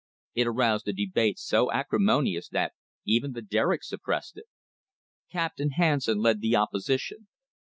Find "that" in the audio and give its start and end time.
2.49-2.73